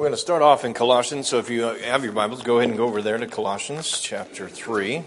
[0.00, 2.70] We're going to start off in Colossians, so if you have your Bibles, go ahead
[2.70, 5.04] and go over there to Colossians chapter 3.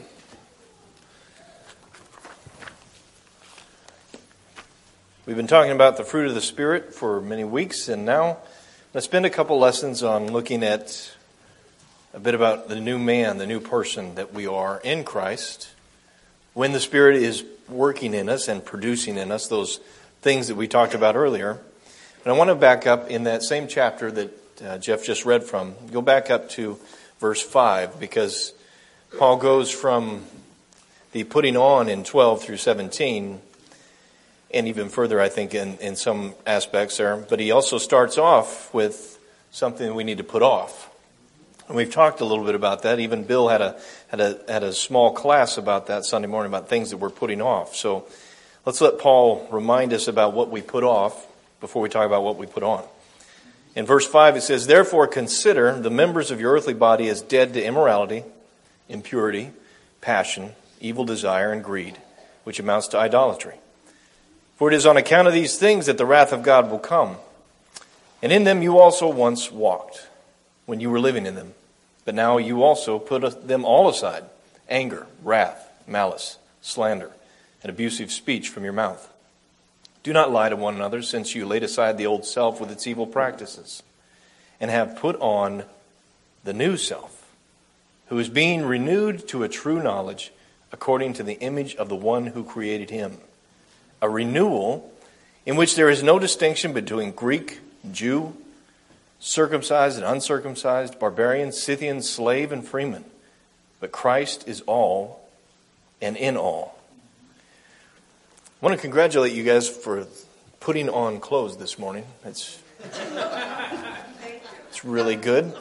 [5.25, 8.37] We've been talking about the fruit of the Spirit for many weeks, and now
[8.93, 11.11] let's spend a couple lessons on looking at
[12.13, 15.69] a bit about the new man, the new person that we are in Christ.
[16.53, 19.79] When the Spirit is working in us and producing in us those
[20.21, 21.57] things that we talked about earlier.
[22.23, 25.43] And I want to back up in that same chapter that uh, Jeff just read
[25.43, 25.75] from.
[25.91, 26.77] Go back up to
[27.19, 28.53] verse 5 because
[29.17, 30.25] Paul goes from
[31.11, 33.39] the putting on in 12 through 17
[34.53, 37.17] and even further, I think, in, in some aspects there.
[37.17, 39.19] But he also starts off with
[39.51, 40.89] something we need to put off.
[41.67, 42.99] And we've talked a little bit about that.
[42.99, 46.69] Even Bill had a, had a, had a small class about that Sunday morning about
[46.69, 47.75] things that we're putting off.
[47.75, 48.05] So
[48.65, 51.27] let's let Paul remind us about what we put off
[51.61, 52.83] before we talk about what we put on.
[53.75, 57.53] In verse 5, it says, Therefore consider the members of your earthly body as dead
[57.53, 58.23] to immorality,
[58.87, 59.51] impurity,
[60.01, 61.97] passion, evil desire, and greed,
[62.43, 63.55] which amounts to idolatry.
[64.57, 67.17] For it is on account of these things that the wrath of God will come.
[68.21, 70.07] And in them you also once walked,
[70.65, 71.53] when you were living in them.
[72.05, 74.23] But now you also put them all aside
[74.69, 77.11] anger, wrath, malice, slander,
[77.61, 79.12] and abusive speech from your mouth.
[80.03, 82.85] Do not lie to one another, since you laid aside the old self with its
[82.85, 83.81] evil practices,
[84.59, 85.63] and have put on
[86.43, 87.33] the new self,
[88.07, 90.31] who is being renewed to a true knowledge
[90.73, 93.17] according to the image of the one who created him.
[94.01, 94.91] A renewal
[95.45, 97.59] in which there is no distinction between Greek,
[97.91, 98.35] Jew,
[99.19, 103.05] circumcised and uncircumcised, barbarian, Scythian, slave, and freeman.
[103.79, 105.27] But Christ is all
[106.01, 106.72] and in all.
[108.63, 110.07] I want to congratulate you guys for
[110.61, 112.05] putting on clothes this morning.
[112.23, 112.63] It's,
[114.69, 115.53] it's really good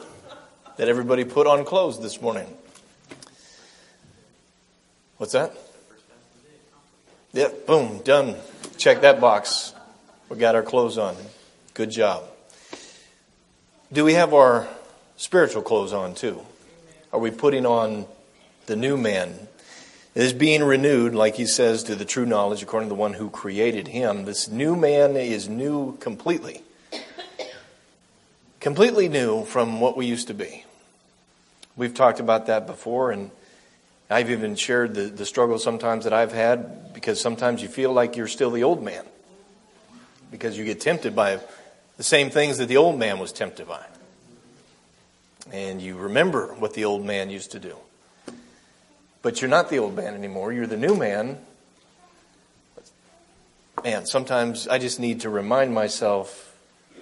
[0.77, 2.47] that everybody put on clothes this morning.
[5.17, 5.53] What's that?
[7.33, 8.37] Yep, boom, done.
[8.77, 9.73] Check that box.
[10.29, 11.17] We got our clothes on.
[11.73, 12.23] Good job.
[13.91, 14.65] Do we have our
[15.17, 16.41] spiritual clothes on too?
[17.11, 18.05] Are we putting on
[18.67, 19.49] the new man
[20.15, 23.29] is being renewed, like he says, to the true knowledge according to the one who
[23.29, 24.25] created him.
[24.25, 26.63] This new man is new completely.
[28.59, 30.65] Completely new from what we used to be.
[31.75, 33.31] We've talked about that before, and
[34.09, 38.15] I've even shared the, the struggle sometimes that I've had because sometimes you feel like
[38.15, 39.03] you're still the old man
[40.29, 41.39] because you get tempted by
[41.97, 43.83] the same things that the old man was tempted by.
[45.51, 47.75] And you remember what the old man used to do.
[49.23, 50.51] But you're not the old man anymore.
[50.51, 51.39] You're the new man.
[53.81, 56.55] Man, sometimes I just need to remind myself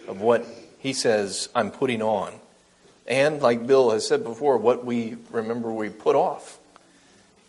[0.08, 0.46] of what
[0.78, 2.34] he says I'm putting on.
[3.08, 6.60] And like Bill has said before, what we remember we put off.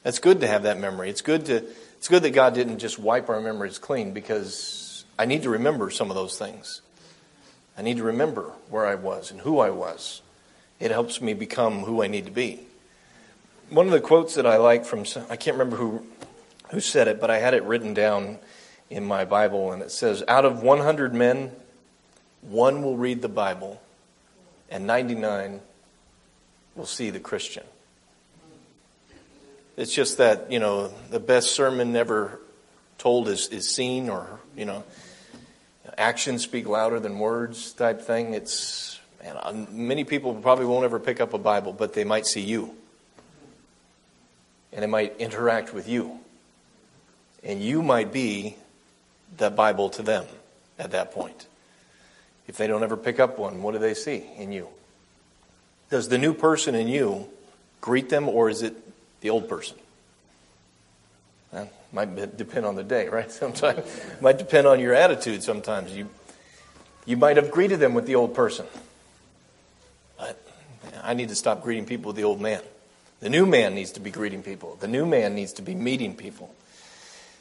[0.06, 1.10] It's good to have that memory.
[1.10, 1.64] It's good to
[1.98, 5.90] it's good that God didn't just wipe our memories clean because I need to remember
[5.90, 6.80] some of those things.
[7.76, 10.22] I need to remember where I was and who I was.
[10.80, 12.66] It helps me become who I need to be
[13.72, 16.06] one of the quotes that I like from I can't remember who
[16.70, 18.38] who said it, but I had it written down
[18.90, 21.52] in my Bible, and it says, "Out of 100 men,
[22.42, 23.80] one will read the Bible,
[24.70, 25.60] and 99
[26.76, 27.64] will see the Christian."
[29.76, 32.40] It's just that you know the best sermon never
[32.98, 34.84] told is is seen, or you know,
[35.96, 38.34] actions speak louder than words type thing.
[38.34, 42.26] It's man, uh, many people probably won't ever pick up a Bible, but they might
[42.26, 42.76] see you
[44.72, 46.18] and it might interact with you.
[47.44, 48.56] And you might be
[49.36, 50.24] the Bible to them
[50.78, 51.46] at that point.
[52.46, 54.68] If they don't ever pick up one, what do they see in you?
[55.90, 57.28] Does the new person in you
[57.80, 58.74] greet them, or is it
[59.20, 59.76] the old person?
[61.52, 63.30] That might depend on the day, right?
[63.32, 63.84] Sometimes
[64.20, 65.42] might depend on your attitude.
[65.42, 66.08] Sometimes you
[67.04, 68.64] you might have greeted them with the old person,
[70.16, 70.40] but
[71.02, 72.62] I need to stop greeting people with the old man.
[73.22, 74.76] The new man needs to be greeting people.
[74.80, 76.52] The new man needs to be meeting people.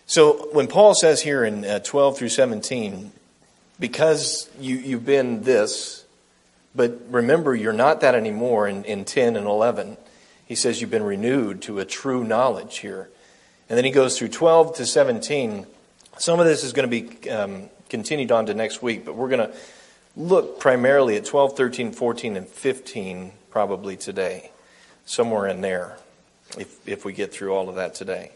[0.05, 3.11] So when Paul says here in uh, 12 through 17,
[3.79, 6.05] because you, you've been this,
[6.75, 9.97] but remember you're not that anymore in, in 10 and 11,
[10.45, 13.09] he says you've been renewed to a true knowledge here.
[13.67, 15.65] And then he goes through 12 to 17.
[16.19, 19.29] Some of this is going to be um, continued on to next week, but we're
[19.29, 19.57] going to
[20.15, 24.51] look primarily at 12, 13, 14, and 15 probably today
[25.11, 25.97] somewhere in there
[26.57, 28.31] if, if we get through all of that today.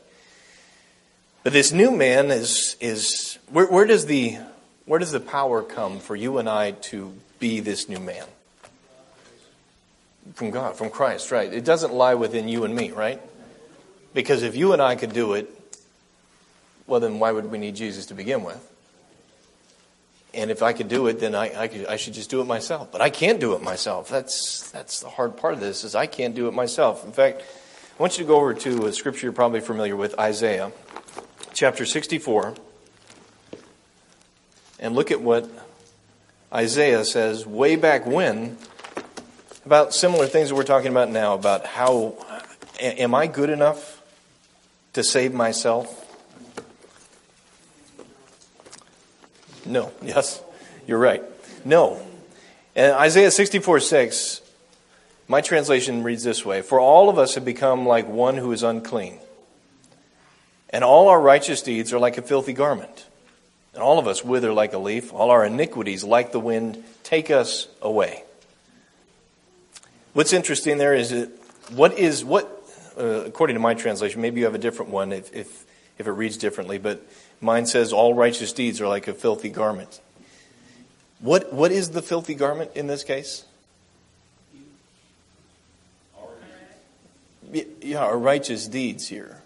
[1.43, 4.37] But this new man is, is where, where, does the,
[4.85, 8.25] where does the power come for you and I to be this new man?
[10.33, 11.53] From God, from Christ, right.
[11.53, 13.21] It doesn't lie within you and me, right?
[14.13, 15.49] Because if you and I could do it,
[16.87, 18.74] well, then why would we need Jesus to begin with?
[20.35, 22.45] And if I could do it, then I, I, could, I should just do it
[22.45, 22.91] myself.
[22.91, 24.09] But I can't do it myself.
[24.09, 27.05] That's, that's the hard part of this is I can't do it myself.
[27.05, 30.19] In fact, I want you to go over to a scripture you're probably familiar with,
[30.19, 30.73] Isaiah,
[31.53, 32.55] chapter 64,
[34.81, 35.49] and look at what
[36.53, 38.57] Isaiah says way back when
[39.65, 42.15] about similar things that we're talking about now, about how
[42.79, 44.01] am I good enough
[44.93, 46.04] to save myself?
[49.65, 49.91] No.
[50.01, 50.41] Yes?
[50.87, 51.23] You're right.
[51.63, 52.01] No.
[52.75, 54.41] And Isaiah 64 6,
[55.27, 58.63] my translation reads this way For all of us have become like one who is
[58.63, 59.19] unclean,
[60.69, 63.07] and all our righteous deeds are like a filthy garment.
[63.73, 67.29] And all of us wither like a leaf, all our iniquities, like the wind, take
[67.29, 68.23] us away.
[70.13, 71.29] What's interesting there is that
[71.71, 72.49] what is, what,
[72.97, 75.65] uh, according to my translation, maybe you have a different one if, if,
[75.97, 77.05] if it reads differently, but
[77.41, 80.01] Mine says, All righteous deeds are like a filthy garment.
[81.19, 83.45] What, what is the filthy garment in this case?
[87.81, 89.41] Yeah, our righteous deeds here.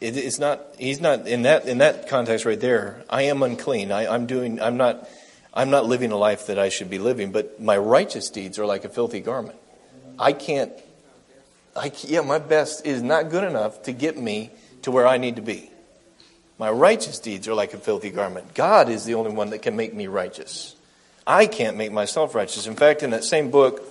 [0.00, 0.60] It, it's not.
[0.78, 3.04] He's not in that in that context right there.
[3.10, 3.92] I am unclean.
[3.92, 4.60] I, I'm doing.
[4.60, 5.08] I'm not.
[5.52, 7.32] I'm not living a life that I should be living.
[7.32, 9.58] But my righteous deeds are like a filthy garment.
[10.18, 10.72] I can't.
[11.76, 12.20] I yeah.
[12.20, 14.50] My best is not good enough to get me
[14.82, 15.70] to where I need to be.
[16.58, 18.54] My righteous deeds are like a filthy garment.
[18.54, 20.76] God is the only one that can make me righteous.
[21.26, 22.66] I can't make myself righteous.
[22.66, 23.82] In fact, in that same book,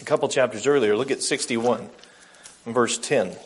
[0.00, 1.90] a couple chapters earlier, look at 61,
[2.64, 3.36] verse 10.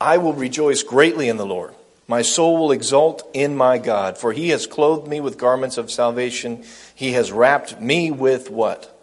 [0.00, 1.74] I will rejoice greatly in the Lord.
[2.08, 5.90] My soul will exult in my God, for he has clothed me with garments of
[5.90, 6.64] salvation.
[6.94, 8.94] He has wrapped me with what?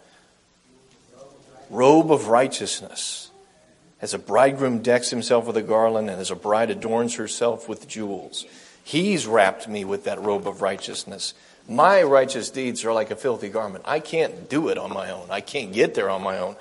[1.70, 3.30] robe of righteousness.
[4.00, 7.88] As a bridegroom decks himself with a garland, and as a bride adorns herself with
[7.88, 8.44] jewels.
[8.84, 11.34] He's wrapped me with that robe of righteousness.
[11.68, 13.84] My righteous deeds are like a filthy garment.
[13.86, 15.28] I can't do it on my own.
[15.30, 16.56] I can't get there on my own.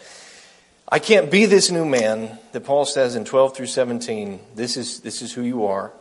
[0.87, 4.39] I can't be this new man that Paul says in 12 through 17.
[4.55, 5.91] This is, this is who you are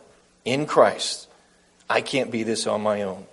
[0.45, 1.27] in Christ.
[1.89, 3.25] I can't be this on my own.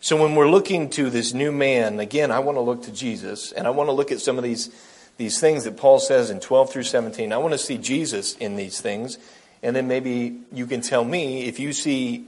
[0.00, 3.52] So when we're looking to this new man, again, I want to look to Jesus
[3.52, 4.70] and I want to look at some of these
[5.16, 7.32] these things that Paul says in 12 through 17.
[7.32, 9.18] I want to see Jesus in these things,
[9.62, 12.26] and then maybe you can tell me if you see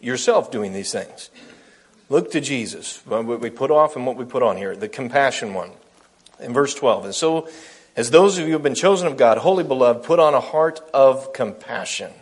[0.00, 1.30] yourself doing these things.
[2.08, 5.54] Look to Jesus, what we put off and what we put on here, the compassion
[5.54, 5.70] one.
[6.40, 7.48] In verse 12, and so
[7.96, 10.40] as those of you who have been chosen of God, holy beloved, put on a
[10.40, 12.12] heart of compassion.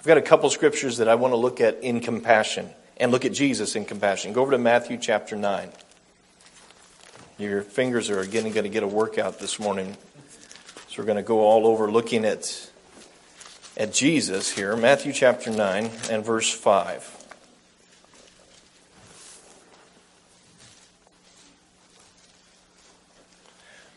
[0.00, 3.26] I've got a couple scriptures that I want to look at in compassion and look
[3.26, 4.32] at Jesus in compassion.
[4.32, 5.70] Go over to Matthew chapter 9.
[7.36, 9.94] Your fingers are again going to get a workout this morning.
[10.88, 12.70] So we're going to go all over looking at,
[13.76, 14.74] at Jesus here.
[14.74, 17.02] Matthew chapter 9 and verse 5.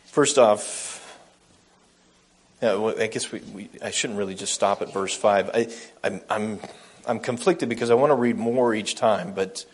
[0.04, 0.93] First off,
[2.64, 5.50] I guess we, we, I shouldn't really just stop at verse 5.
[5.52, 5.68] I,
[6.02, 6.60] I'm, I'm,
[7.06, 9.66] I'm conflicted because I want to read more each time, but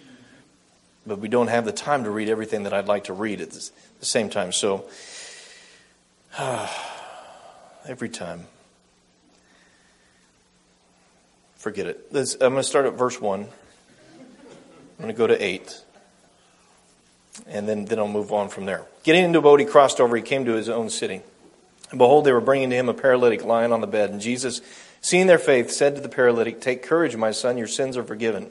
[1.07, 3.51] but we don't have the time to read everything that I'd like to read at
[3.51, 3.71] the
[4.01, 4.53] same time.
[4.53, 4.85] So,
[7.89, 8.47] every time.
[11.57, 12.07] Forget it.
[12.13, 13.41] I'm going to start at verse 1.
[13.41, 13.49] I'm
[14.99, 15.83] going to go to 8.
[17.47, 18.85] And then, then I'll move on from there.
[19.03, 20.17] Getting into a boat, he crossed over.
[20.17, 21.23] He came to his own city.
[21.91, 24.11] And behold, they were bringing to him a paralytic lying on the bed.
[24.11, 24.61] And Jesus,
[25.01, 28.49] seeing their faith, said to the paralytic, Take courage, my son, your sins are forgiven.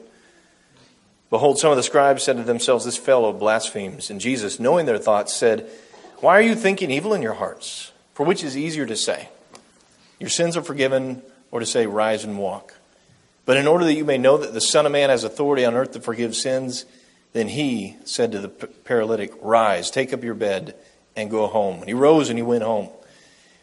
[1.30, 4.10] Behold, some of the scribes said to themselves, This fellow blasphemes.
[4.10, 5.70] And Jesus, knowing their thoughts, said,
[6.18, 7.92] Why are you thinking evil in your hearts?
[8.14, 9.28] For which is easier to say,
[10.18, 12.74] Your sins are forgiven, or to say, Rise and walk?
[13.46, 15.74] But in order that you may know that the Son of Man has authority on
[15.74, 16.84] earth to forgive sins,
[17.32, 20.74] then he said to the paralytic, Rise, take up your bed,
[21.16, 21.76] and go home.
[21.76, 22.90] And he rose and he went home.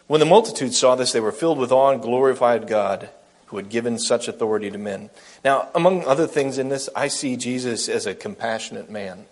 [0.07, 3.09] When the multitude saw this, they were filled with awe and glorified God
[3.47, 5.09] who had given such authority to men.
[5.43, 9.25] Now, among other things in this, I see Jesus as a compassionate man.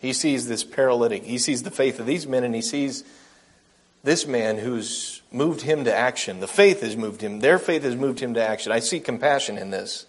[0.00, 3.04] He sees this paralytic, he sees the faith of these men, and he sees
[4.02, 6.40] this man who's moved him to action.
[6.40, 8.72] The faith has moved him, their faith has moved him to action.
[8.72, 10.06] I see compassion in this.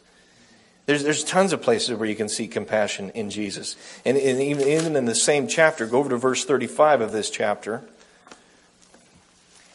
[0.88, 3.76] There's, there's tons of places where you can see compassion in Jesus.
[4.04, 7.30] And, and even, even in the same chapter, go over to verse 35 of this
[7.30, 7.84] chapter.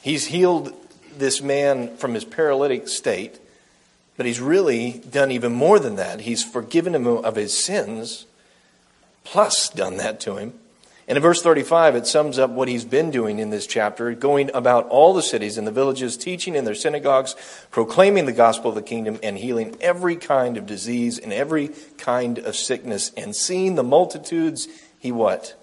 [0.06, 0.72] He's healed
[1.18, 3.40] this man from his paralytic state.
[4.16, 6.20] But he's really done even more than that.
[6.20, 8.24] He's forgiven him of his sins,
[9.24, 10.54] plus done that to him.
[11.08, 14.48] And in verse 35, it sums up what he's been doing in this chapter, going
[14.54, 17.34] about all the cities and the villages, teaching in their synagogues,
[17.72, 22.38] proclaiming the gospel of the kingdom, and healing every kind of disease and every kind
[22.38, 23.10] of sickness.
[23.16, 24.68] And seeing the multitudes,
[25.00, 25.60] he what?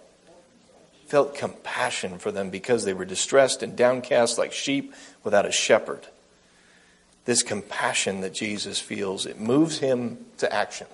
[1.14, 6.08] Felt compassion for them because they were distressed and downcast like sheep without a shepherd.
[7.26, 10.88] This compassion that Jesus feels, it moves him to action.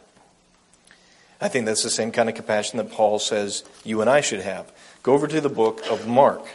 [1.40, 4.42] I think that's the same kind of compassion that Paul says you and I should
[4.42, 4.70] have.
[5.04, 6.46] Go over to the book of Mark,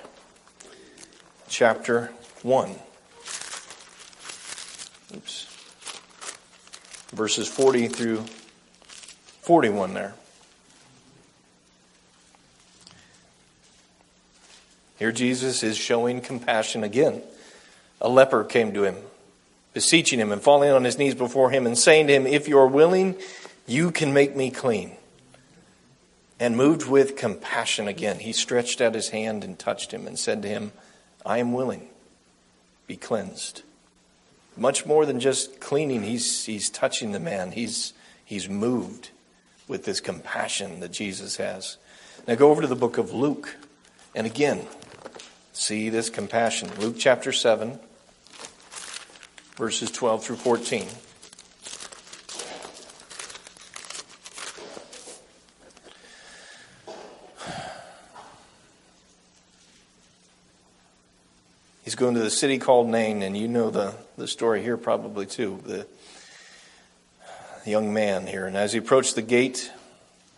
[1.48, 2.68] chapter 1.
[5.14, 5.46] Oops.
[7.14, 8.24] Verses 40 through
[9.40, 10.12] 41 there.
[15.04, 17.20] Here Jesus is showing compassion again.
[18.00, 18.96] A leper came to him,
[19.74, 22.58] beseeching him and falling on his knees before him and saying to him, If you
[22.58, 23.14] are willing,
[23.66, 24.92] you can make me clean.
[26.40, 30.40] And moved with compassion again, he stretched out his hand and touched him and said
[30.40, 30.72] to him,
[31.26, 31.86] I am willing,
[32.86, 33.60] be cleansed.
[34.56, 37.52] Much more than just cleaning, he's, he's touching the man.
[37.52, 37.92] He's,
[38.24, 39.10] he's moved
[39.68, 41.76] with this compassion that Jesus has.
[42.26, 43.56] Now go over to the book of Luke.
[44.14, 44.66] And again,
[45.54, 46.68] see this compassion.
[46.78, 47.78] Luke chapter 7,
[49.56, 50.86] verses 12 through 14.
[61.84, 65.26] He's going to the city called Nain, and you know the, the story here probably
[65.26, 65.62] too.
[65.64, 65.86] The
[67.64, 68.46] young man here.
[68.46, 69.70] And as he approached the gate,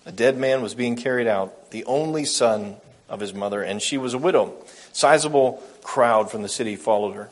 [0.04, 2.76] a dead man was being carried out, the only son
[3.08, 4.54] of his mother, and she was a widow.
[4.96, 7.28] Sizable crowd from the city followed her.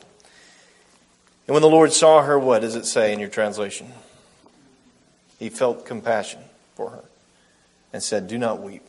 [1.47, 3.91] And when the Lord saw her, what does it say in your translation?
[5.39, 6.41] He felt compassion
[6.75, 7.03] for her
[7.91, 8.83] and said, Do not weep.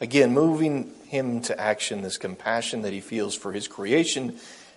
[0.00, 4.36] Again, moving him to action, this compassion that he feels for his creation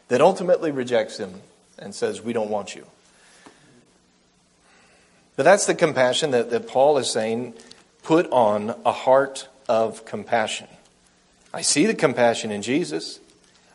[0.09, 1.35] that ultimately rejects him
[1.77, 2.85] and says, We don't want you.
[5.37, 7.53] But that's the compassion that, that Paul is saying
[8.03, 10.67] put on a heart of compassion.
[11.53, 13.19] I see the compassion in Jesus.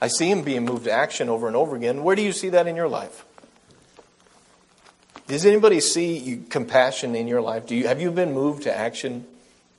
[0.00, 2.04] I see him being moved to action over and over again.
[2.04, 3.25] Where do you see that in your life?
[5.26, 7.66] Does anybody see compassion in your life?
[7.66, 9.26] Do you, have you been moved to action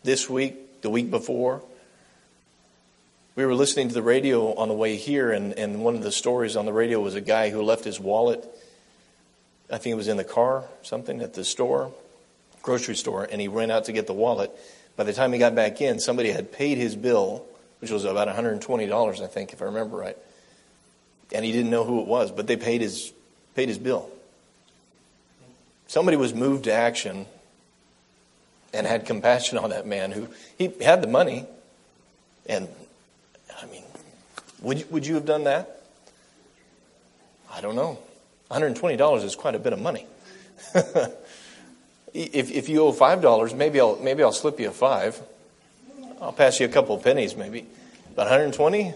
[0.03, 1.61] this week, the week before?
[3.35, 6.11] We were listening to the radio on the way here, and, and one of the
[6.11, 8.43] stories on the radio was a guy who left his wallet.
[9.69, 11.91] I think it was in the car, something at the store,
[12.61, 14.51] grocery store, and he ran out to get the wallet.
[14.95, 17.45] By the time he got back in, somebody had paid his bill,
[17.85, 20.17] which was about $120, I think, if I remember right.
[21.31, 23.13] And he didn't know who it was, but they paid his,
[23.53, 24.09] paid his bill.
[25.85, 27.27] Somebody was moved to action
[28.73, 31.45] and had compassion on that man who he had the money
[32.47, 32.67] and
[33.61, 33.83] I mean,
[34.63, 35.83] would, would you have done that?
[37.51, 37.99] I don't know.
[38.49, 40.07] $120 is quite a bit of money.
[42.15, 45.21] if, if you owe $5, maybe I'll, maybe I'll slip you a 5
[46.21, 47.65] I'll pass you a couple of pennies maybe.
[48.15, 48.93] But 120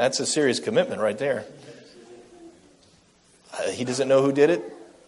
[0.00, 1.44] that's a serious commitment right there.
[3.52, 4.62] Uh, he doesn't know who did it.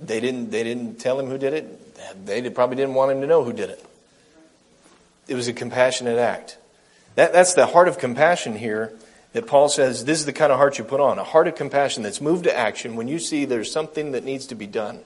[0.06, 2.26] They didn't, they didn't tell him who did it.
[2.26, 3.82] They probably didn't want him to know who did it.
[5.28, 6.58] It was a compassionate act.
[7.14, 8.92] That, that's the heart of compassion here
[9.32, 11.54] that Paul says this is the kind of heart you put on a heart of
[11.54, 15.00] compassion that's moved to action when you see there's something that needs to be done,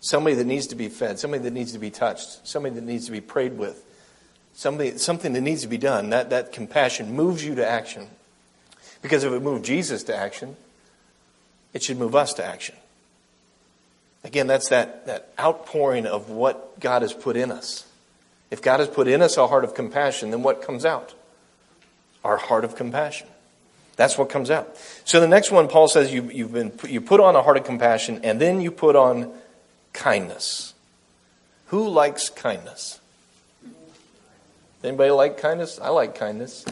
[0.00, 3.06] somebody that needs to be fed, somebody that needs to be touched, somebody that needs
[3.06, 3.84] to be prayed with,
[4.54, 6.10] somebody, something that needs to be done.
[6.10, 8.08] That, that compassion moves you to action.
[9.00, 10.56] Because if it moved Jesus to action,
[11.72, 12.76] it should move us to action.
[14.24, 17.86] Again, that's that, that outpouring of what God has put in us.
[18.50, 21.14] If God has put in us a heart of compassion, then what comes out?
[22.24, 23.26] Our heart of compassion.
[23.96, 24.76] That's what comes out.
[25.04, 27.64] So the next one, Paul says you, you've been, you put on a heart of
[27.64, 29.32] compassion and then you put on
[29.92, 30.74] kindness.
[31.66, 33.00] Who likes kindness?
[34.84, 35.78] Anybody like kindness?
[35.80, 36.64] I like kindness.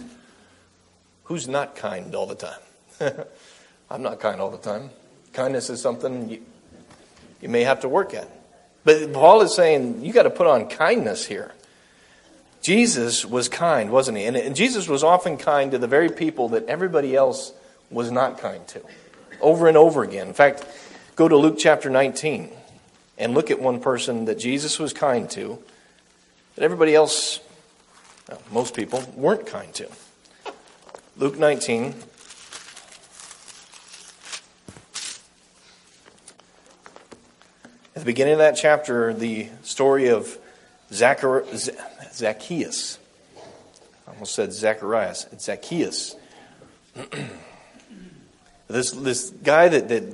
[1.24, 2.60] Who's not kind all the time?
[3.90, 4.90] I'm not kind all the time.
[5.32, 6.42] Kindness is something you,
[7.40, 8.28] you may have to work at.
[8.84, 11.52] But Paul is saying you got to put on kindness here.
[12.62, 14.24] Jesus was kind, wasn't he?
[14.24, 17.52] And, and Jesus was often kind to the very people that everybody else
[17.90, 18.82] was not kind to,
[19.40, 20.28] over and over again.
[20.28, 20.64] In fact,
[21.16, 22.50] go to Luke chapter 19
[23.18, 25.58] and look at one person that Jesus was kind to
[26.54, 27.40] that everybody else,
[28.50, 29.88] most people, weren't kind to.
[31.16, 31.94] Luke 19.
[37.94, 40.38] At the beginning of that chapter, the story of
[40.92, 41.44] Zachar-
[42.12, 42.98] Zacchaeus.
[44.06, 45.26] I almost said Zacharias.
[45.32, 46.16] It's Zacchaeus.
[48.68, 50.04] this, this guy that, that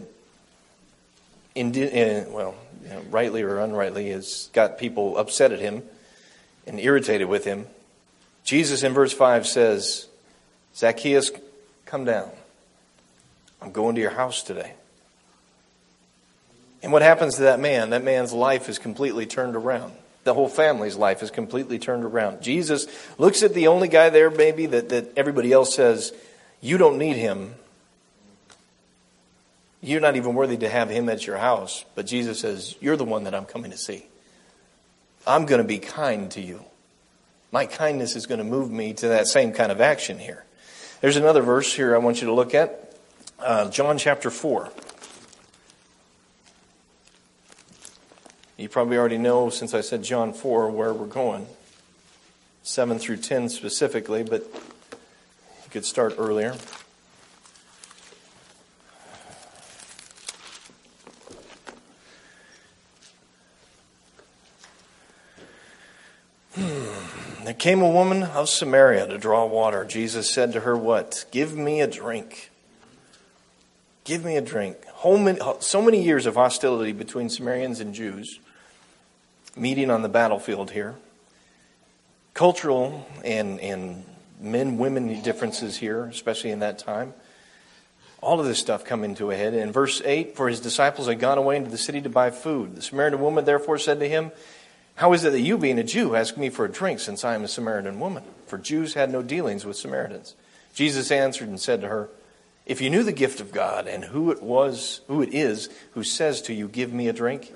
[1.55, 5.83] in, in, uh, well, you know, rightly or unrightly, has got people upset at him
[6.67, 7.67] and irritated with him.
[8.47, 10.07] Jesus in verse 5 says,
[10.75, 11.33] Zacchaeus,
[11.85, 12.31] come down.
[13.61, 14.73] I'm going to your house today.
[16.81, 17.91] And what happens to that man?
[17.91, 19.93] That man's life is completely turned around.
[20.23, 22.41] The whole family's life is completely turned around.
[22.41, 22.87] Jesus
[23.19, 26.13] looks at the only guy there, maybe, that, that everybody else says,
[26.61, 27.57] You don't need him.
[29.81, 31.85] You're not even worthy to have him at your house.
[31.97, 34.07] But Jesus says, You're the one that I'm coming to see.
[35.27, 36.65] I'm going to be kind to you.
[37.53, 40.45] My kindness is going to move me to that same kind of action here.
[41.01, 42.95] There's another verse here I want you to look at
[43.39, 44.71] uh, John chapter 4.
[48.57, 51.47] You probably already know, since I said John 4, where we're going.
[52.63, 56.57] 7 through 10 specifically, but you could start earlier.
[67.47, 69.85] There came a woman of Samaria to draw water.
[69.85, 71.27] Jesus said to her, What?
[71.31, 72.51] Give me a drink.
[74.03, 74.79] Give me a drink.
[75.61, 78.41] So many years of hostility between Samaritans and Jews,
[79.57, 80.97] meeting on the battlefield here.
[82.35, 84.05] Cultural and, and
[84.41, 87.15] men women differences here, especially in that time.
[88.21, 89.55] All of this stuff coming to a head.
[89.55, 92.75] In verse 8, for his disciples had gone away into the city to buy food.
[92.75, 94.33] The Samaritan woman therefore said to him,
[94.97, 97.35] how is it that you, being a Jew, ask me for a drink since I
[97.35, 98.25] am a Samaritan woman?
[98.47, 100.35] For Jews had no dealings with Samaritans.
[100.75, 102.09] Jesus answered and said to her,
[102.65, 106.03] If you knew the gift of God and who it was, who it is who
[106.03, 107.53] says to you, Give me a drink,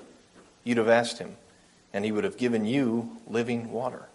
[0.63, 1.35] you'd have asked him,
[1.93, 4.05] and he would have given you living water.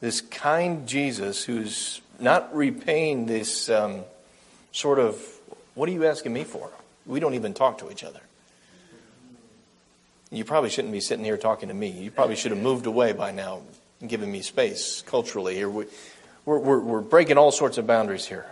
[0.00, 4.02] This kind Jesus who's not repaying this um,
[4.70, 5.18] sort of,
[5.74, 6.70] What are you asking me for?
[7.06, 8.20] We don't even talk to each other.
[10.30, 11.90] You probably shouldn't be sitting here talking to me.
[11.90, 13.60] You probably should have moved away by now
[14.06, 15.70] given me space culturally here.
[15.70, 15.86] We're,
[16.44, 18.46] we're, we're breaking all sorts of boundaries here.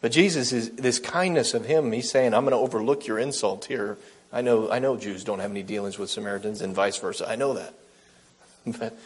[0.00, 1.90] But Jesus is this kindness of him.
[1.92, 3.96] He's saying, I'm going to overlook your insult here.
[4.32, 7.28] I know, I know Jews don't have any dealings with Samaritans and vice versa.
[7.28, 7.74] I know that.
[8.78, 8.98] But,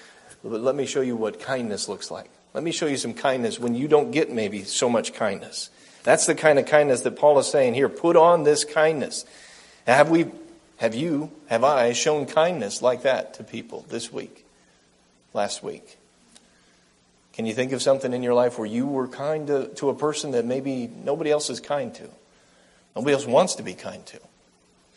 [0.43, 2.29] but let me show you what kindness looks like.
[2.53, 5.71] Let me show you some kindness when you don't get maybe so much kindness.
[6.03, 7.89] That's the kind of kindness that Paul is saying here.
[7.89, 9.25] Put on this kindness.
[9.87, 10.25] Have we
[10.83, 14.45] have you, have I, shown kindness like that to people this week,
[15.33, 15.97] last week?
[17.35, 19.95] Can you think of something in your life where you were kind to, to a
[19.95, 22.09] person that maybe nobody else is kind to?
[22.97, 24.19] Nobody else wants to be kind to.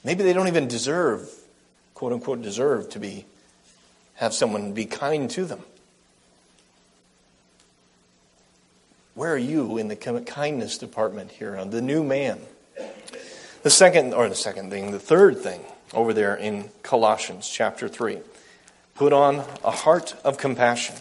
[0.04, 1.30] Maybe they don't even deserve,
[1.94, 3.28] quote unquote, deserve to be,
[4.16, 5.62] have someone be kind to them.
[9.14, 11.56] Where are you in the kindness department here?
[11.56, 12.40] On the new man.
[13.62, 15.62] The second, or the second thing, the third thing
[15.94, 18.20] over there in Colossians chapter 3.
[18.96, 20.96] Put on a heart of compassion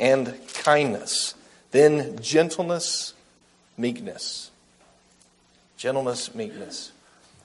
[0.00, 1.34] and kindness,
[1.70, 3.14] then gentleness,
[3.76, 4.50] meekness.
[5.76, 6.92] Gentleness, meekness.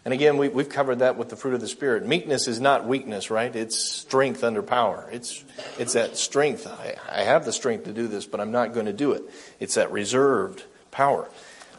[0.05, 2.05] And again, we, have covered that with the fruit of the Spirit.
[2.05, 3.53] Meekness is not weakness, right?
[3.55, 5.09] It's strength under power.
[5.11, 5.43] It's,
[5.79, 6.67] it's that strength.
[6.67, 9.23] I, I have the strength to do this, but I'm not going to do it.
[9.59, 11.27] It's that reserved power.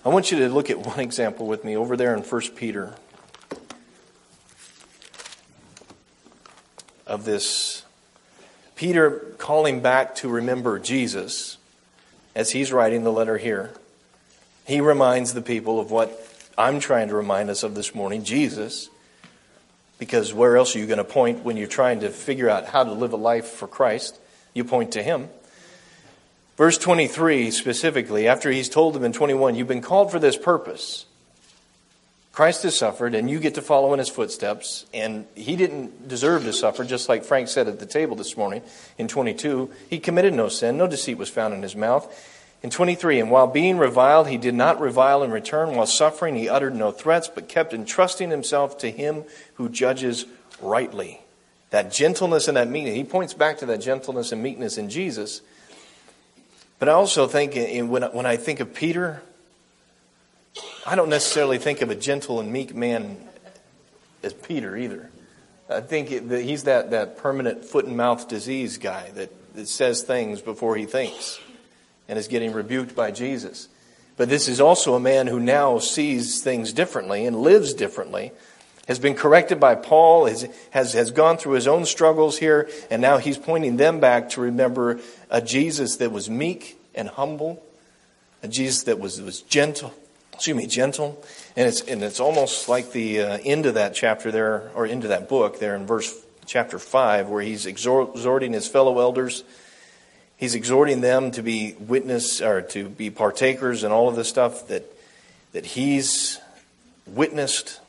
[0.05, 2.95] I want you to look at one example with me over there in 1 Peter
[7.07, 7.85] of this
[8.75, 11.57] Peter calling back to remember Jesus
[12.35, 13.73] as he's writing the letter here.
[14.67, 16.23] He reminds the people of what
[16.59, 18.91] I'm trying to remind us of this morning Jesus.
[19.99, 22.85] Because where else are you going to point when you're trying to figure out how
[22.85, 24.19] to live a life for Christ?
[24.53, 25.31] You point to Him.
[26.57, 31.07] Verse 23 specifically, after he's told them in 21, You've been called for this purpose.
[32.37, 34.85] Christ has suffered, and you get to follow in his footsteps.
[34.93, 38.61] And he didn't deserve to suffer, just like Frank said at the table this morning
[38.99, 39.71] in 22.
[39.89, 42.07] He committed no sin, no deceit was found in his mouth.
[42.63, 45.75] In 23, and while being reviled, he did not revile in return.
[45.75, 50.27] While suffering, he uttered no threats, but kept entrusting himself to him who judges
[50.61, 51.23] rightly.
[51.71, 55.41] That gentleness and that meekness, he points back to that gentleness and meekness in Jesus.
[56.79, 57.55] But I also think,
[57.89, 59.23] when I think of Peter,
[60.89, 63.17] I don't necessarily think of a gentle and meek man
[64.23, 65.11] as Peter either.
[65.69, 70.03] I think that he's that, that permanent foot and mouth disease guy that, that says
[70.03, 71.41] things before he thinks
[72.09, 73.67] and is getting rebuked by Jesus.
[74.17, 78.31] But this is also a man who now sees things differently and lives differently.
[78.87, 83.03] has been corrected by Paul, has, has, has gone through his own struggles here, and
[83.03, 87.61] now he's pointing them back to remember a Jesus that was meek and humble,
[88.45, 89.93] a Jesus that was, was gentle,
[90.37, 91.23] excuse me, gentle.
[91.57, 95.09] And it's, and it's almost like the uh, end of that chapter there, or into
[95.09, 99.43] that book there in verse chapter 5, where he's exhorting his fellow elders.
[100.37, 104.69] He's exhorting them to be witness or to be partakers in all of the stuff
[104.69, 104.85] that,
[105.53, 106.39] that he's
[107.07, 107.81] witnessed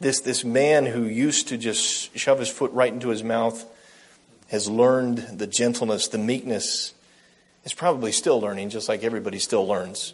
[0.00, 3.64] this, this man who used to just shove his foot right into his mouth
[4.48, 6.92] has learned the gentleness, the meekness,
[7.64, 10.12] is probably still learning, just like everybody still learns,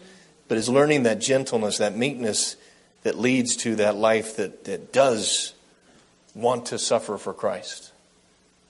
[0.48, 2.56] but is learning that gentleness, that meekness
[3.02, 5.54] that leads to that life that, that does
[6.35, 7.92] want to suffer for Christ.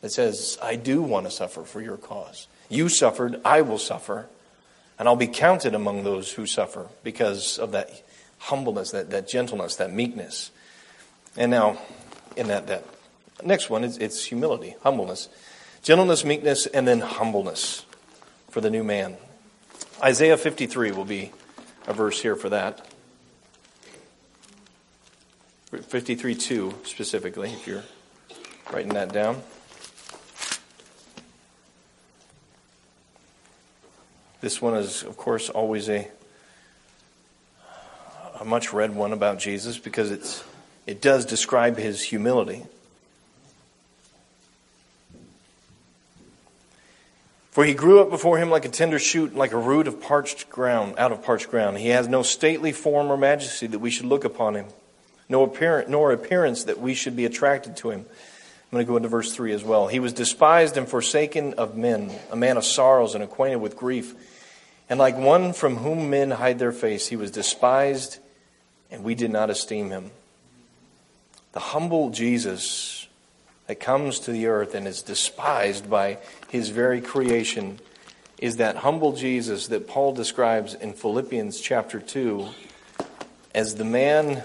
[0.01, 2.47] That says, I do want to suffer for your cause.
[2.69, 4.29] You suffered, I will suffer,
[4.99, 7.91] and I'll be counted among those who suffer because of that
[8.39, 10.51] humbleness, that, that gentleness, that meekness.
[11.37, 11.79] And now,
[12.37, 12.85] in that, that
[13.45, 15.29] next one, it's, it's humility, humbleness.
[15.83, 17.85] Gentleness, meekness, and then humbleness
[18.51, 19.17] for the new man.
[20.03, 21.33] Isaiah 53 will be
[21.87, 22.87] a verse here for that.
[25.71, 27.85] 53 2 specifically, if you're
[28.73, 29.43] writing that down.
[34.41, 36.09] This one is, of course, always a,
[38.41, 40.45] a much read one about Jesus because it's
[40.87, 42.65] it does describe his humility.
[47.57, 50.51] For he grew up before him like a tender shoot, like a root of parched
[50.51, 51.79] ground, out of parched ground.
[51.79, 54.67] He has no stately form or majesty that we should look upon him,
[55.31, 58.01] no appearance, nor appearance that we should be attracted to him.
[58.01, 59.89] I'm going to go into verse 3 as well.
[59.89, 64.15] He was despised and forsaken of men, a man of sorrows and acquainted with grief.
[64.91, 68.19] And like one from whom men hide their face, he was despised,
[68.91, 70.11] and we did not esteem him.
[71.53, 72.96] The humble Jesus
[73.67, 77.79] that comes to the earth and is despised by his very creation
[78.39, 82.49] is that humble Jesus that Paul describes in Philippians chapter 2
[83.55, 84.45] as the man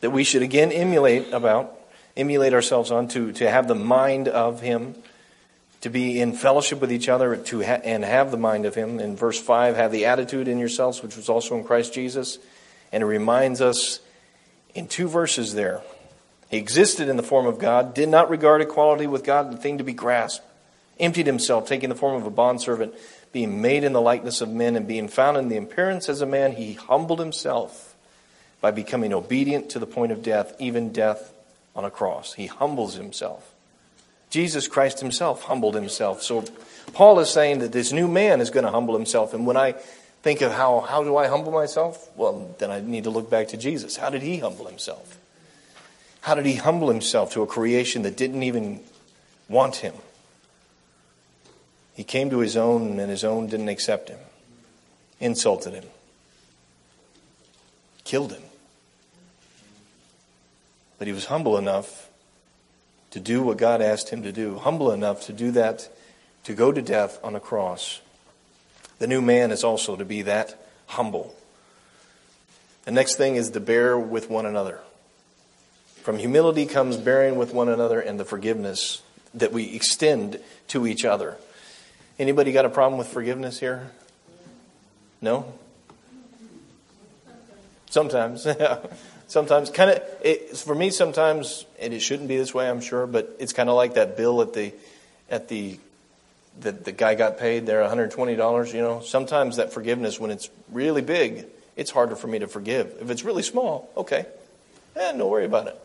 [0.00, 1.78] that we should again emulate about,
[2.16, 4.94] emulate ourselves on to, to have the mind of him,
[5.80, 9.00] to be in fellowship with each other to ha- and have the mind of him.
[9.00, 12.38] In verse 5, have the attitude in yourselves which was also in Christ Jesus.
[12.92, 14.00] And it reminds us
[14.74, 15.80] in two verses there
[16.50, 19.78] he existed in the form of God, did not regard equality with God a thing
[19.78, 20.44] to be grasped,
[20.98, 22.92] emptied himself, taking the form of a bondservant,
[23.32, 26.26] being made in the likeness of men, and being found in the appearance as a
[26.26, 27.94] man, he humbled himself
[28.60, 31.32] by becoming obedient to the point of death, even death
[31.76, 32.34] on a cross.
[32.34, 33.54] He humbles himself.
[34.28, 36.20] Jesus Christ himself humbled himself.
[36.20, 36.44] So
[36.92, 39.34] Paul is saying that this new man is going to humble himself.
[39.34, 39.76] And when I
[40.22, 42.10] think of how, how do I humble myself?
[42.16, 43.96] Well, then I need to look back to Jesus.
[43.96, 45.16] How did he humble himself?
[46.22, 48.80] How did he humble himself to a creation that didn't even
[49.48, 49.94] want him?
[51.94, 54.18] He came to his own, and his own didn't accept him,
[55.18, 55.84] insulted him,
[58.04, 58.42] killed him.
[60.98, 62.08] But he was humble enough
[63.10, 65.88] to do what God asked him to do, humble enough to do that,
[66.44, 68.00] to go to death on a cross.
[68.98, 71.34] The new man is also to be that humble.
[72.84, 74.80] The next thing is to bear with one another.
[76.02, 79.02] From humility comes bearing with one another and the forgiveness
[79.34, 81.36] that we extend to each other.
[82.18, 83.90] Anybody got a problem with forgiveness here?
[85.20, 85.52] No?
[87.90, 88.46] Sometimes.
[89.28, 93.36] sometimes kind of for me sometimes and it shouldn't be this way I'm sure, but
[93.38, 94.72] it's kind of like that bill at the
[95.30, 95.78] at the
[96.60, 99.00] that the guy got paid there $120, you know.
[99.00, 102.96] Sometimes that forgiveness when it's really big, it's harder for me to forgive.
[103.00, 104.26] If it's really small, okay.
[104.96, 105.80] Eh, don't worry about it.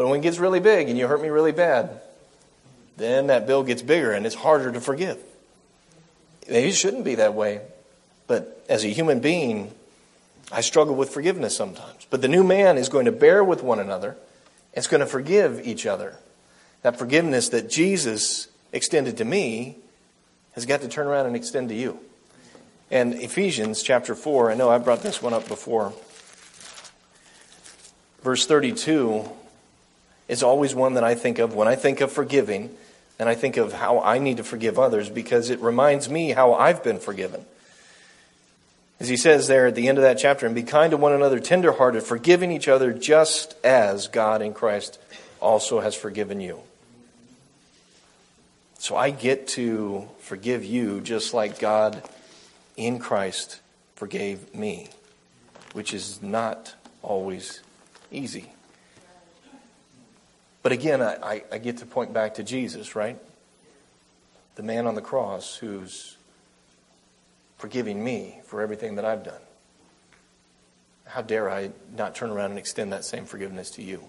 [0.00, 2.00] But when it gets really big and you hurt me really bad,
[2.96, 5.18] then that bill gets bigger and it's harder to forgive.
[6.48, 7.60] Maybe it shouldn't be that way.
[8.26, 9.74] But as a human being,
[10.50, 12.06] I struggle with forgiveness sometimes.
[12.08, 14.16] But the new man is going to bear with one another.
[14.72, 16.16] It's going to forgive each other.
[16.80, 19.76] That forgiveness that Jesus extended to me
[20.52, 22.00] has got to turn around and extend to you.
[22.90, 25.92] And Ephesians chapter 4, I know I brought this one up before.
[28.22, 29.30] Verse 32
[30.30, 32.70] is always one that I think of when I think of forgiving,
[33.18, 36.54] and I think of how I need to forgive others because it reminds me how
[36.54, 37.44] I've been forgiven.
[39.00, 41.12] As he says there at the end of that chapter, and be kind to one
[41.12, 45.00] another, tenderhearted, forgiving each other, just as God in Christ
[45.40, 46.60] also has forgiven you.
[48.78, 52.08] So I get to forgive you just like God
[52.76, 53.58] in Christ
[53.96, 54.90] forgave me,
[55.72, 57.60] which is not always
[58.12, 58.52] easy.
[60.62, 63.18] But again, I, I, get to point back to Jesus, right?
[64.56, 66.16] The man on the cross who's
[67.56, 69.40] forgiving me for everything that I've done.
[71.06, 74.02] How dare I not turn around and extend that same forgiveness to you,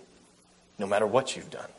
[0.77, 1.69] no matter what you've done?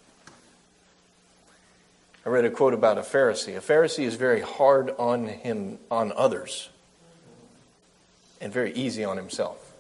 [2.25, 3.57] I read a quote about a Pharisee.
[3.57, 6.69] A Pharisee is very hard on him on others
[8.41, 9.73] and very easy on himself.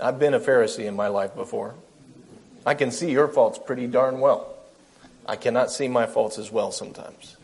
[0.00, 1.74] I've been a Pharisee in my life before.
[2.64, 4.54] I can see your faults pretty darn well.
[5.26, 7.36] I cannot see my faults as well sometimes.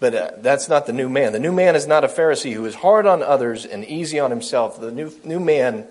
[0.00, 1.32] But uh, that's not the new man.
[1.32, 4.30] The new man is not a Pharisee who is hard on others and easy on
[4.30, 4.80] himself.
[4.80, 5.86] The new, new man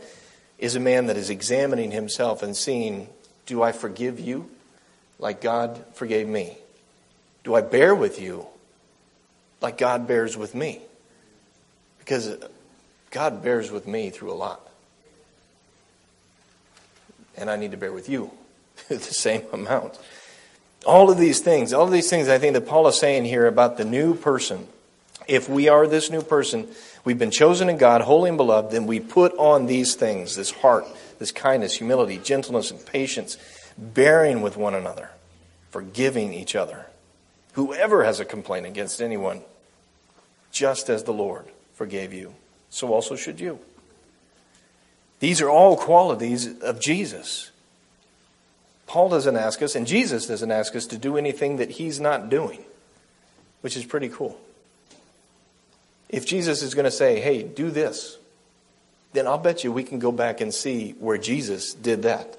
[0.60, 3.08] is a man that is examining himself and seeing,
[3.46, 4.50] do I forgive you
[5.17, 6.58] like God forgave me?
[7.44, 8.46] Do I bear with you
[9.62, 10.82] like God bears with me?
[12.00, 12.36] Because
[13.12, 14.67] God bears with me through a lot.
[17.38, 18.32] And I need to bear with you
[18.88, 19.98] the same amount.
[20.86, 23.46] All of these things, all of these things I think that Paul is saying here
[23.46, 24.67] about the new person.
[25.28, 26.67] If we are this new person,
[27.06, 30.52] we've been chosen in God, holy and beloved, then we put on these things this
[30.52, 30.86] heart,
[31.20, 33.38] this kindness, humility, gentleness, and patience,
[33.78, 35.12] bearing with one another,
[35.70, 36.88] forgiving each other.
[37.54, 39.41] Whoever has a complaint against anyone,
[40.52, 42.34] just as the Lord forgave you,
[42.70, 43.60] so also should you.
[45.21, 47.51] These are all qualities of Jesus.
[48.88, 52.29] Paul doesn't ask us, and Jesus doesn't ask us to do anything that he's not
[52.29, 52.60] doing,
[53.62, 54.38] which is pretty cool.
[56.10, 58.17] If Jesus is going to say, hey, do this,
[59.13, 62.38] then I'll bet you we can go back and see where Jesus did that.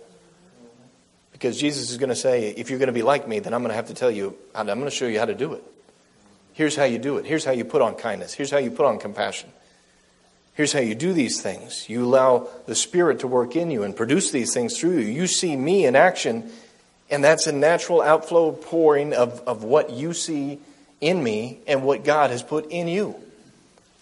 [1.33, 3.63] Because Jesus is going to say, if you're going to be like me, then I'm
[3.63, 5.63] going to have to tell you, I'm going to show you how to do it.
[6.53, 7.27] Here's how you do it.
[7.27, 8.35] Here's how you put on kindness.
[8.35, 9.51] Here's how you put on compassion.
[10.55, 11.89] Here's how you do these things.
[11.89, 15.11] You allow the Spirit to work in you and produce these things through you.
[15.11, 16.51] You see me in action,
[17.11, 20.59] and that's a natural outflow pouring of, of what you see
[21.01, 23.17] in me and what God has put in you.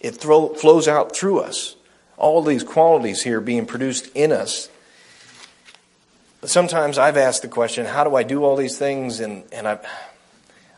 [0.01, 1.75] It flows out through us.
[2.17, 4.69] All these qualities here being produced in us.
[6.41, 9.19] But sometimes I've asked the question, how do I do all these things?
[9.19, 9.79] And, and I,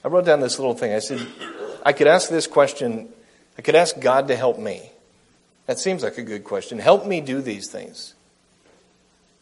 [0.04, 0.94] I wrote down this little thing.
[0.94, 1.26] I said,
[1.86, 3.10] I could ask this question,
[3.58, 4.90] I could ask God to help me.
[5.66, 6.80] That seems like a good question.
[6.80, 8.14] Help me do these things.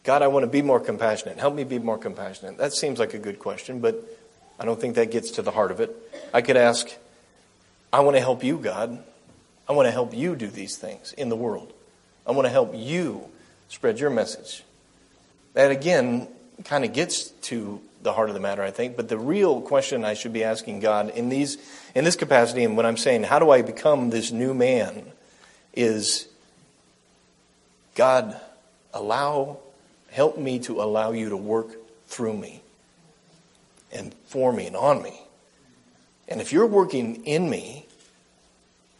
[0.04, 1.38] God, I want to be more compassionate.
[1.38, 2.58] Help me be more compassionate.
[2.58, 4.02] That seems like a good question, but
[4.58, 5.94] I don't think that gets to the heart of it.
[6.34, 6.88] I could ask,
[7.92, 9.02] I want to help you, God.
[9.68, 11.72] I want to help you do these things in the world.
[12.26, 13.28] I want to help you
[13.68, 14.64] spread your message.
[15.54, 16.28] That again
[16.64, 18.96] kind of gets to the heart of the matter, I think.
[18.96, 21.58] But the real question I should be asking God in these
[21.94, 25.11] in this capacity, and when I'm saying, how do I become this new man?
[25.74, 26.28] Is
[27.94, 28.38] God,
[28.92, 29.58] allow,
[30.10, 31.68] help me to allow you to work
[32.06, 32.62] through me
[33.92, 35.20] and for me and on me.
[36.28, 37.86] And if you're working in me,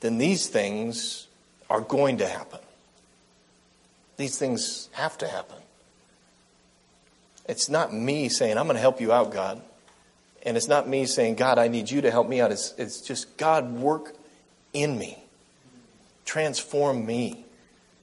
[0.01, 1.27] then these things
[1.71, 2.59] are going to happen.
[4.17, 5.57] These things have to happen.
[7.49, 9.61] It's not me saying, I'm going to help you out, God.
[10.45, 12.53] And it's not me saying, God, I need you to help me out.
[12.53, 14.15] It's, it's just, God, work
[14.73, 15.22] in me.
[16.25, 17.45] Transform me.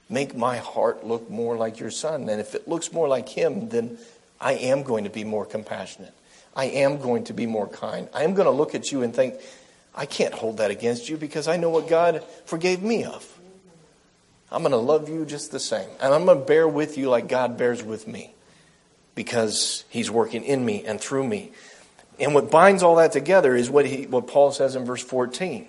[0.09, 2.27] Make my heart look more like your son.
[2.29, 3.97] And if it looks more like him, then
[4.41, 6.13] I am going to be more compassionate.
[6.55, 8.09] I am going to be more kind.
[8.13, 9.35] I am going to look at you and think,
[9.95, 13.25] I can't hold that against you because I know what God forgave me of.
[14.51, 15.89] I'm going to love you just the same.
[16.01, 18.33] And I'm going to bear with you like God bears with me
[19.13, 21.51] because he's working in me and through me.
[22.19, 25.67] And what binds all that together is what, he, what Paul says in verse 14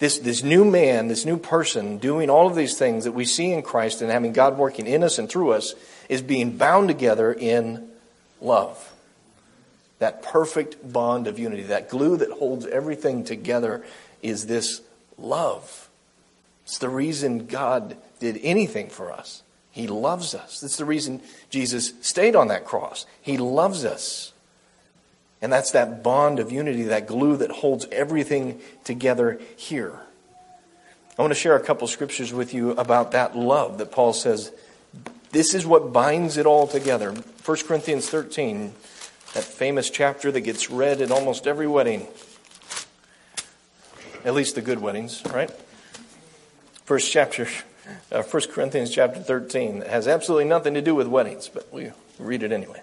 [0.00, 3.52] this, this new man, this new person doing all of these things that we see
[3.52, 5.74] in Christ and having God working in us and through us
[6.08, 7.88] is being bound together in
[8.40, 8.92] love.
[9.98, 13.84] That perfect bond of unity, that glue that holds everything together
[14.22, 14.80] is this
[15.18, 15.90] love.
[16.64, 19.42] It's the reason God did anything for us.
[19.70, 20.60] He loves us.
[20.60, 23.04] That's the reason Jesus stayed on that cross.
[23.20, 24.32] He loves us.
[25.42, 29.98] And that's that bond of unity, that glue that holds everything together here.
[31.18, 34.52] I want to share a couple scriptures with you about that love that Paul says
[35.32, 37.12] this is what binds it all together.
[37.12, 38.72] 1 Corinthians 13,
[39.34, 42.06] that famous chapter that gets read at almost every wedding.
[44.24, 45.50] At least the good weddings, right?
[46.84, 47.46] First chapter,
[48.10, 52.42] uh, 1 Corinthians chapter 13, has absolutely nothing to do with weddings, but we read
[52.42, 52.82] it anyway.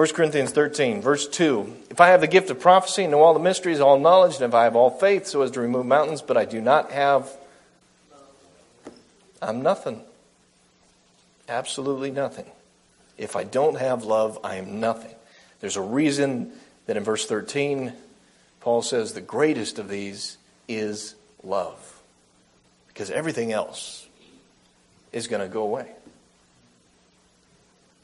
[0.00, 1.76] 1 Corinthians 13, verse 2.
[1.90, 4.44] If I have the gift of prophecy and know all the mysteries, all knowledge, and
[4.44, 7.30] if I have all faith so as to remove mountains, but I do not have,
[9.42, 10.00] I'm nothing.
[11.50, 12.46] Absolutely nothing.
[13.18, 15.14] If I don't have love, I am nothing.
[15.60, 16.52] There's a reason
[16.86, 17.92] that in verse 13,
[18.60, 22.00] Paul says the greatest of these is love.
[22.88, 24.08] Because everything else
[25.12, 25.90] is going to go away.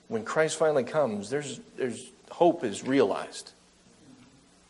[0.09, 3.53] When Christ finally comes, there's, there's hope is realized.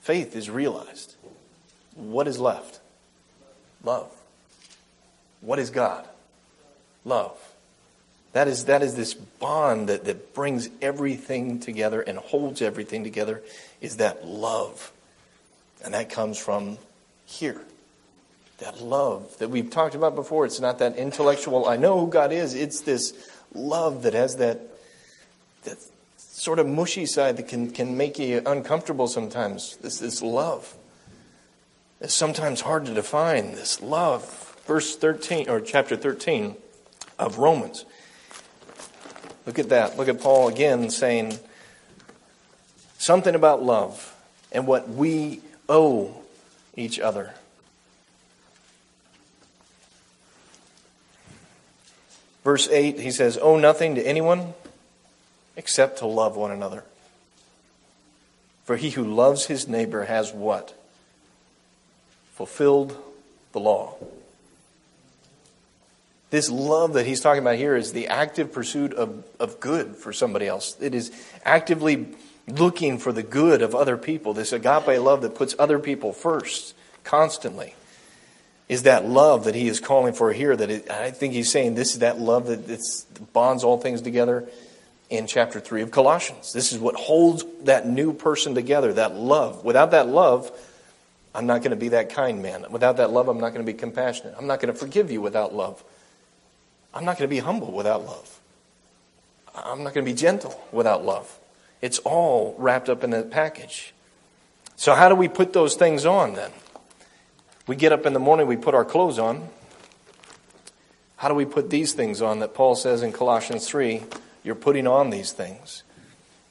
[0.01, 1.15] Faith is realized.
[1.95, 2.81] What is left?
[3.85, 4.13] Love.
[5.41, 6.07] What is God?
[7.05, 7.39] Love.
[8.33, 13.43] That is, that is this bond that, that brings everything together and holds everything together,
[13.81, 14.93] is that love.
[15.83, 16.77] And that comes from
[17.25, 17.63] here.
[18.59, 20.45] That love that we've talked about before.
[20.45, 22.55] It's not that intellectual, I know who God is.
[22.55, 23.15] It's this
[23.55, 24.61] love that has that,
[25.67, 25.79] that
[26.17, 29.77] sort of mushy side that can, can make you uncomfortable sometimes.
[29.77, 30.75] This, this love.
[32.01, 34.57] It's sometimes hard to define, this love.
[34.67, 36.57] Verse 13, or chapter 13
[37.19, 37.85] of Romans.
[39.47, 39.97] Look at that.
[39.97, 41.39] Look at Paul again saying
[42.99, 44.15] something about love
[44.51, 46.15] and what we owe
[46.77, 47.33] each other.
[52.45, 54.55] Verse 8, he says, Owe nothing to anyone
[55.67, 56.85] except to love one another.
[58.67, 60.81] For he who loves his neighbor has what?
[62.37, 62.97] Fulfilled
[63.51, 63.97] the law.
[66.31, 70.13] This love that he's talking about here is the active pursuit of, of good for
[70.13, 70.77] somebody else.
[70.81, 71.11] It is
[71.45, 72.15] actively
[72.47, 74.35] looking for the good of other people.
[74.35, 77.75] This agape love that puts other people first constantly
[78.69, 80.55] is that love that he is calling for here.
[80.55, 82.81] That it, I think he's saying this is that love that
[83.33, 84.49] bonds all things together
[85.09, 86.53] in chapter 3 of Colossians.
[86.53, 89.65] This is what holds that new person together, that love.
[89.65, 90.51] Without that love,
[91.35, 92.67] I'm not going to be that kind man.
[92.71, 94.35] Without that love, I'm not going to be compassionate.
[94.39, 95.85] I'm not going to forgive you without love.
[96.95, 98.41] I'm not going to be humble without love.
[99.55, 101.39] I'm not going to be gentle without love.
[101.83, 103.93] It's all wrapped up in that package.
[104.77, 106.51] So, how do we put those things on then?
[107.67, 109.49] We get up in the morning, we put our clothes on.
[111.17, 114.03] How do we put these things on that Paul says in Colossians 3?
[114.47, 115.83] You're putting on these things.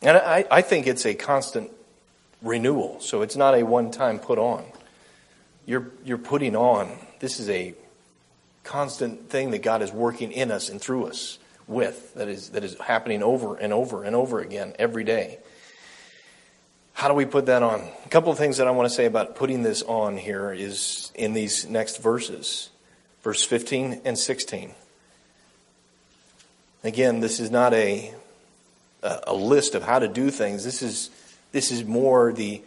[0.01, 1.71] And I, I think it's a constant
[2.41, 4.65] renewal, so it's not a one time put on.
[5.65, 6.91] You're, you're putting on.
[7.21, 7.73] This is a
[8.65, 12.65] constant thing that God is working in us and through us with that is, that
[12.65, 15.39] is happening over and over and over again every day.
[16.91, 17.87] How do we put that on?
[18.05, 21.13] A couple of things that I want to say about putting this on here is
[21.15, 22.71] in these next verses,
[23.23, 24.75] verse 15 and 16.
[26.85, 28.13] Again, this is not a,
[29.01, 30.63] a list of how to do things.
[30.63, 31.09] This is,
[31.51, 32.61] this is more the,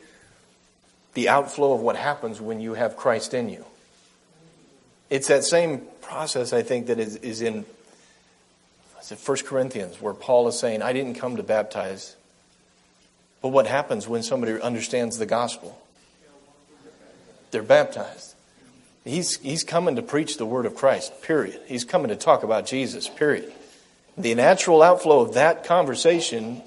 [1.14, 3.64] the outflow of what happens when you have Christ in you.
[5.08, 7.64] It's that same process, I think, that is, is in
[9.00, 12.16] is it 1 Corinthians, where Paul is saying, I didn't come to baptize.
[13.40, 15.80] But what happens when somebody understands the gospel?
[17.52, 18.34] They're baptized.
[19.04, 21.60] He's, he's coming to preach the word of Christ, period.
[21.66, 23.52] He's coming to talk about Jesus, period.
[24.18, 26.60] The natural outflow of that conversation,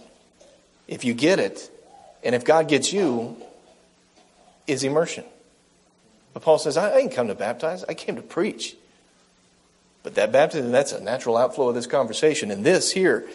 [0.87, 1.69] if you get it,
[2.23, 3.35] and if God gets you,
[4.67, 5.25] is immersion.
[6.33, 8.75] But Paul says, I didn't come to baptize, I came to preach.
[10.03, 12.51] But that baptism, that's a natural outflow of this conversation.
[12.51, 13.27] And this here,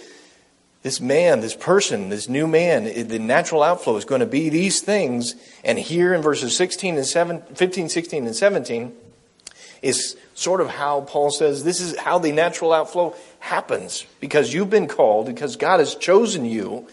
[0.82, 4.80] this man, this person, this new man, the natural outflow is going to be these
[4.80, 5.36] things.
[5.62, 8.92] And here in verses 16 and 7, 15, 16, and 17
[9.82, 14.06] is sort of how Paul says this is how the natural outflow happens.
[14.20, 16.88] Because you've been called, because God has chosen you,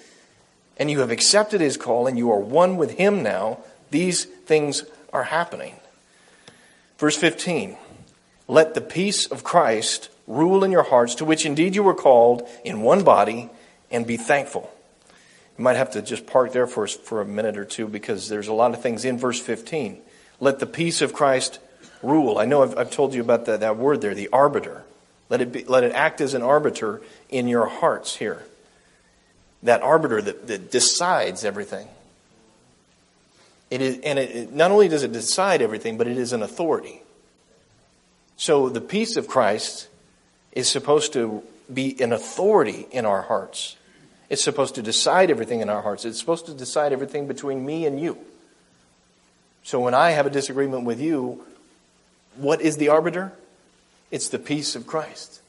[0.78, 3.60] and you have accepted his call, and you are one with him now,
[3.92, 5.76] these things are happening.
[6.98, 7.78] Verse 15
[8.48, 12.48] Let the peace of Christ rule in your hearts, to which indeed you were called
[12.64, 13.50] in one body,
[13.92, 14.72] and be thankful.
[15.58, 18.48] You might have to just park there for, for a minute or two because there's
[18.48, 20.00] a lot of things in verse 15.
[20.40, 21.60] Let the peace of Christ
[22.04, 22.38] rule.
[22.38, 24.84] I know I've, I've told you about that, that word there, the arbiter.
[25.30, 28.44] Let it, be, let it act as an arbiter in your hearts here.
[29.64, 31.88] That arbiter that, that decides everything.
[33.72, 36.44] It is, and it, it, not only does it decide everything, but it is an
[36.44, 37.02] authority.
[38.36, 39.88] So the peace of Christ
[40.52, 41.42] is supposed to
[41.74, 43.78] be an authority in our hearts.
[44.30, 46.06] It's supposed to decide everything in our hearts.
[46.06, 48.18] It's supposed to decide everything between me and you.
[49.64, 51.46] So when I have a disagreement with you,
[52.36, 53.34] what is the arbiter?
[54.12, 55.42] It's the peace of Christ.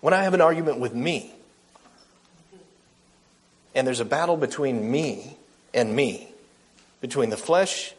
[0.00, 1.32] When I have an argument with me,
[3.74, 5.36] and there's a battle between me
[5.74, 6.28] and me,
[7.00, 7.94] between the flesh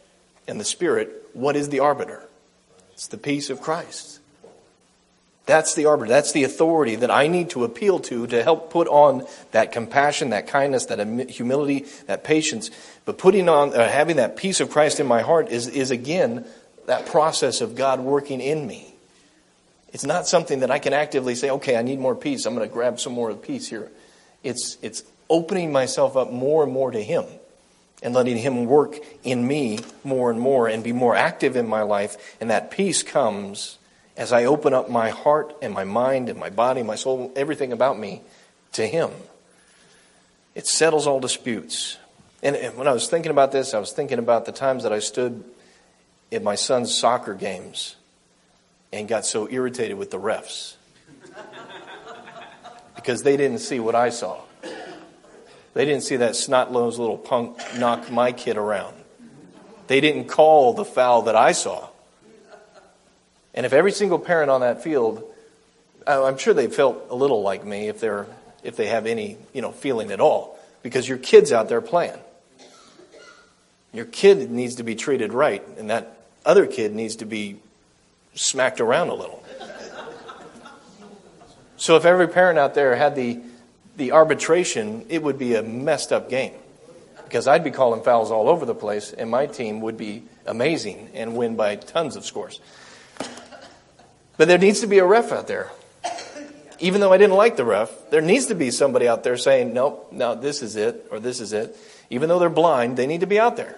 [0.48, 2.24] and the spirit, what is the arbiter?
[2.94, 4.20] It's the peace of Christ.
[5.46, 6.10] That's the arbiter.
[6.10, 10.30] That's the authority that I need to appeal to to help put on that compassion,
[10.30, 12.70] that kindness, that humility, that patience.
[13.06, 16.46] But putting on, uh, having that peace of Christ in my heart is, is again
[16.90, 18.96] that process of God working in me.
[19.94, 22.48] It's not something that I can actively say, okay, I need more peace.
[22.48, 23.92] I'm going to grab some more of peace here.
[24.44, 27.26] It's, it's opening myself up more and more to Him
[28.02, 31.84] and letting Him work in me more and more and be more active in my
[31.84, 32.38] life.
[32.42, 33.78] And that peace comes
[34.18, 37.72] as I open up my heart and my mind and my body, my soul, everything
[37.72, 38.24] about me
[38.74, 39.12] to Him.
[40.56, 41.98] It settles all disputes.
[42.42, 45.00] And when I was thinking about this, I was thinking about the times that I
[45.00, 45.44] stood
[46.32, 47.96] at my son's soccer games
[48.92, 50.76] and got so irritated with the refs
[52.96, 54.42] because they didn't see what I saw.
[55.74, 58.96] They didn't see that snot nosed little punk knock my kid around.
[59.88, 61.88] They didn't call the foul that I saw.
[63.54, 65.24] And if every single parent on that field,
[66.06, 68.28] I'm sure they felt a little like me if they're
[68.64, 72.20] if they have any you know feeling at all, because your kid's out there playing.
[73.94, 76.19] Your kid needs to be treated right, and that
[76.50, 77.58] other kid needs to be
[78.34, 79.44] smacked around a little.
[81.78, 83.40] So if every parent out there had the
[84.00, 86.54] the arbitration, it would be a messed up game.
[87.26, 91.12] Because I'd be calling fouls all over the place, and my team would be amazing
[91.14, 92.60] and win by tons of scores.
[94.38, 95.70] But there needs to be a ref out there.
[96.80, 99.74] Even though I didn't like the ref, there needs to be somebody out there saying,
[99.74, 101.78] nope, no, this is it, or this is it.
[102.10, 103.78] Even though they're blind, they need to be out there.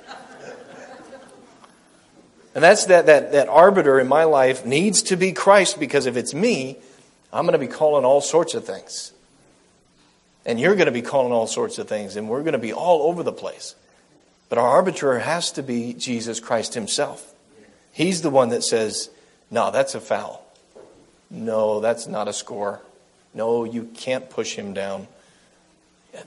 [2.53, 6.17] And that's that, that, that arbiter in my life needs to be Christ because if
[6.17, 6.77] it's me,
[7.31, 9.13] I'm going to be calling all sorts of things.
[10.45, 12.73] And you're going to be calling all sorts of things, and we're going to be
[12.73, 13.75] all over the place.
[14.49, 17.33] But our arbiter has to be Jesus Christ himself.
[17.93, 19.09] He's the one that says,
[19.49, 20.43] no, that's a foul.
[21.29, 22.81] No, that's not a score.
[23.33, 25.07] No, you can't push him down.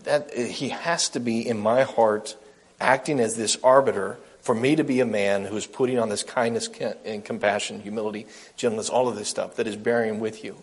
[0.05, 2.37] That, he has to be in my heart
[2.81, 6.23] acting as this arbiter for me to be a man who is putting on this
[6.23, 6.69] kindness
[7.07, 8.27] and compassion, humility,
[8.57, 10.55] gentleness, all of this stuff that is bearing with you.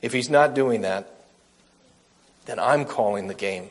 [0.00, 1.12] If he's not doing that,
[2.44, 3.68] then I'm calling the game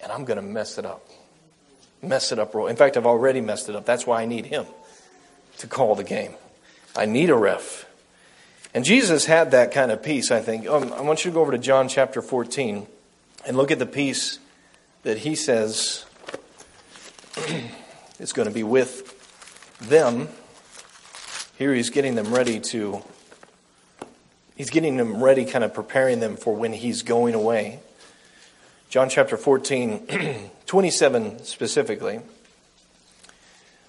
[0.00, 1.08] and I'm going to mess it up.
[2.02, 2.56] Mess it up.
[2.56, 3.86] In fact, I've already messed it up.
[3.86, 4.66] That's why I need him
[5.58, 6.34] to call the game.
[6.96, 7.86] I need a ref.
[8.74, 10.66] And Jesus had that kind of peace, I think.
[10.66, 12.88] Um, I want you to go over to John chapter 14
[13.46, 14.40] and look at the peace
[15.04, 16.04] that he says
[18.18, 19.12] is going to be with
[19.80, 20.28] them.
[21.58, 23.02] Here he's getting them ready to,
[24.56, 27.80] he's getting them ready, kind of preparing them for when he's going away.
[28.88, 32.20] John chapter 14, 27 specifically.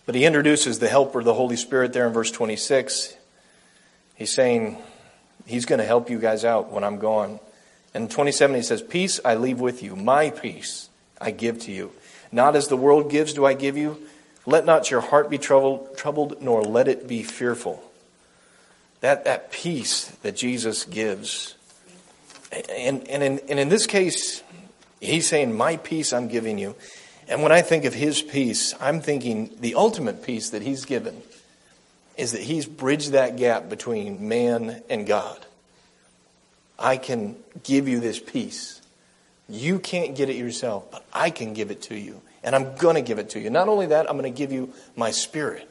[0.06, 3.16] But he introduces the helper, the Holy Spirit, there in verse 26.
[4.16, 4.78] He's saying
[5.46, 7.40] he's going to help you guys out when I'm gone.
[7.94, 11.92] And 27, he says, Peace I leave with you, my peace I give to you.
[12.32, 13.98] Not as the world gives, do I give you.
[14.48, 17.84] Let not your heart be troubled, troubled nor let it be fearful.
[19.02, 21.54] That, that peace that Jesus gives.
[22.52, 24.42] And, and, in, and in this case,
[25.00, 26.76] he's saying, My peace I'm giving you.
[27.28, 31.22] And when I think of his peace, I'm thinking the ultimate peace that he's given
[32.18, 35.46] is that He's bridged that gap between man and God.
[36.78, 38.82] I can give you this peace.
[39.48, 42.22] You can't get it yourself, but I can give it to you.
[42.48, 43.50] And I'm going to give it to you.
[43.50, 45.68] Not only that, I'm going to give you my spirit.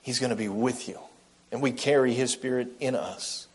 [0.00, 1.00] He's going to be with you.
[1.50, 3.48] And we carry His spirit in us.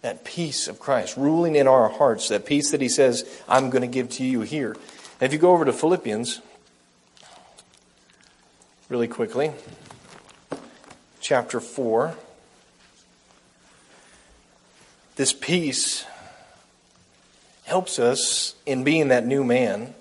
[0.00, 3.82] That peace of Christ ruling in our hearts, that peace that He says, I'm going
[3.82, 4.78] to give to you here.
[5.20, 6.40] If you go over to Philippians,
[8.88, 9.52] really quickly
[11.20, 12.14] chapter 4.
[15.16, 16.06] This peace
[17.64, 19.92] helps us in being that new man.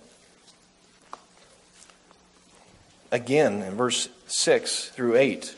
[3.14, 5.56] Again, in verse 6 through 8,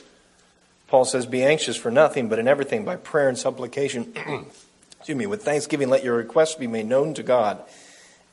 [0.87, 4.13] Paul says, Be anxious for nothing, but in everything by prayer and supplication.
[4.97, 7.63] excuse me, with thanksgiving, let your requests be made known to God.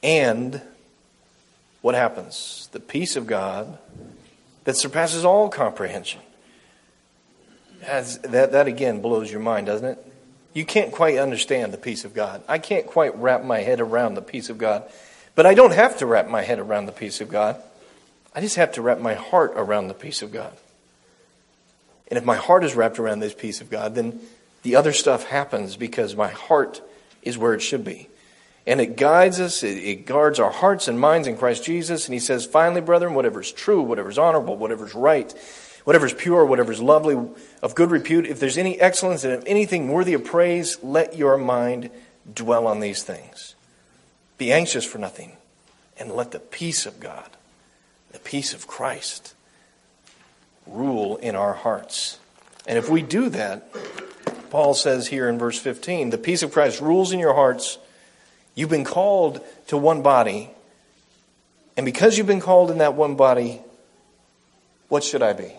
[0.02, 0.60] And
[1.82, 2.68] what happens?
[2.72, 3.78] The peace of God
[4.64, 6.20] that surpasses all comprehension
[7.84, 10.12] as, that, that again blows your mind, doesn't it?
[10.52, 12.42] You can't quite understand the peace of God.
[12.48, 14.82] I can't quite wrap my head around the peace of God.
[15.36, 17.62] But I don't have to wrap my head around the peace of God.
[18.34, 20.56] I just have to wrap my heart around the peace of God.
[22.08, 24.20] And if my heart is wrapped around this peace of God, then
[24.62, 26.80] the other stuff happens because my heart
[27.22, 28.08] is where it should be.
[28.66, 32.06] And it guides us, it, guards our hearts and minds in Christ Jesus.
[32.06, 35.32] And he says, finally, brethren, whatever is true, whatever is honorable, whatever is right,
[35.84, 37.16] whatever is pure, whatever is lovely,
[37.60, 41.36] of good repute, if there's any excellence and if anything worthy of praise, let your
[41.36, 41.90] mind
[42.32, 43.56] dwell on these things.
[44.38, 45.32] Be anxious for nothing,
[45.98, 47.30] and let the peace of God,
[48.12, 49.34] the peace of Christ,
[50.66, 52.18] rule in our hearts.
[52.66, 53.74] And if we do that,
[54.50, 57.78] Paul says here in verse 15, the peace of Christ rules in your hearts.
[58.54, 60.50] You've been called to one body.
[61.76, 63.60] And because you've been called in that one body,
[64.88, 65.52] what should I be?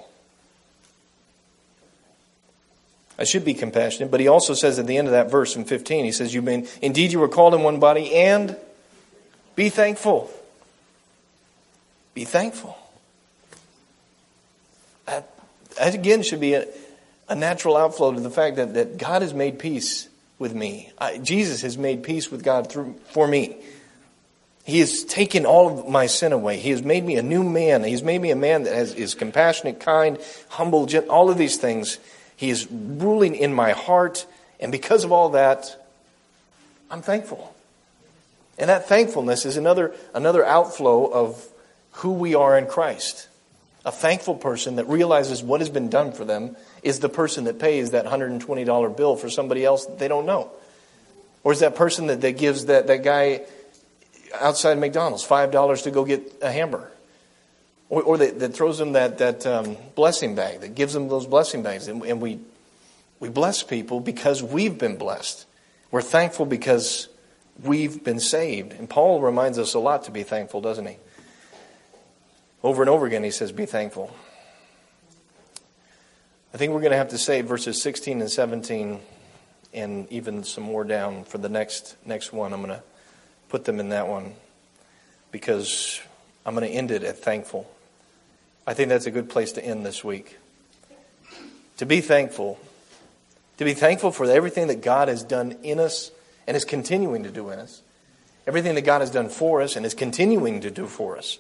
[3.17, 5.65] I should be compassionate, but he also says at the end of that verse in
[5.65, 8.57] 15, he says, You've been, indeed, you were called in one body, and
[9.55, 10.31] be thankful.
[12.13, 12.77] Be thankful.
[15.05, 15.29] That,
[15.77, 16.67] that again should be a,
[17.27, 20.07] a natural outflow to the fact that, that God has made peace
[20.39, 20.91] with me.
[20.97, 23.57] I, Jesus has made peace with God through, for me.
[24.65, 26.57] He has taken all of my sin away.
[26.57, 27.83] He has made me a new man.
[27.83, 30.17] He's made me a man that has, is compassionate, kind,
[30.49, 31.97] humble, gentle, all of these things.
[32.37, 34.25] He is ruling in my heart.
[34.61, 35.85] And because of all that,
[36.89, 37.53] I'm thankful.
[38.57, 41.45] And that thankfulness is another, another outflow of
[41.93, 43.27] who we are in Christ.
[43.85, 47.59] A thankful person that realizes what has been done for them is the person that
[47.59, 50.51] pays that $120 bill for somebody else that they don't know.
[51.43, 53.41] Or is that person that, that gives that, that guy
[54.39, 56.89] outside McDonald's $5 to go get a hamburger?
[57.89, 61.27] Or, or that, that throws them that, that um, blessing bag, that gives them those
[61.27, 61.87] blessing bags.
[61.89, 62.39] And, and we,
[63.19, 65.45] we bless people because we've been blessed.
[65.91, 67.09] We're thankful because
[67.61, 68.71] we've been saved.
[68.71, 70.95] And Paul reminds us a lot to be thankful, doesn't he?
[72.63, 74.15] Over and over again, he says, Be thankful.
[76.53, 78.99] I think we're going to have to say verses 16 and 17
[79.73, 82.53] and even some more down for the next next one.
[82.53, 82.83] I'm going to
[83.49, 84.33] put them in that one
[85.31, 85.99] because
[86.45, 87.69] I'm going to end it at thankful.
[88.65, 90.37] I think that's a good place to end this week.
[91.77, 92.59] To be thankful.
[93.57, 96.11] To be thankful for everything that God has done in us
[96.47, 97.81] and is continuing to do in us.
[98.45, 101.39] Everything that God has done for us and is continuing to do for us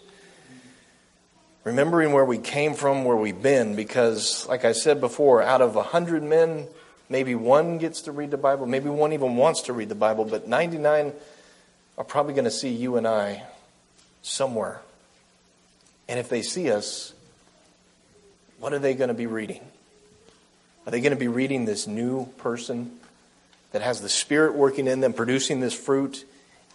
[1.63, 5.75] remembering where we came from, where we've been, because, like I said before, out of
[5.75, 6.67] a hundred men,
[7.09, 10.25] maybe one gets to read the Bible, maybe one even wants to read the Bible,
[10.25, 11.13] but 99
[11.97, 13.43] are probably going to see you and I
[14.21, 14.81] somewhere.
[16.09, 17.13] And if they see us,
[18.59, 19.61] what are they going to be reading?
[20.85, 22.99] Are they going to be reading this new person
[23.71, 26.25] that has the Spirit working in them, producing this fruit,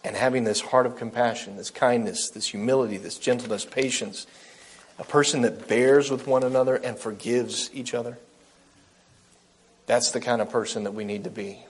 [0.03, 4.27] and having this heart of compassion, this kindness, this humility, this gentleness, patience,
[4.99, 8.19] a person that bears with one another and forgives each other.
[9.87, 11.65] That's the kind of person that we need to be.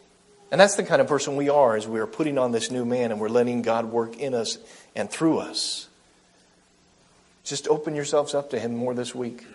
[0.50, 2.84] And that's the kind of person we are as we are putting on this new
[2.84, 4.58] man and we're letting God work in us
[4.96, 5.88] and through us.
[7.44, 9.46] Just open yourselves up to Him more this week.